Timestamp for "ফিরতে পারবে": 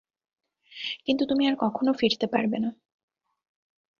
1.93-2.57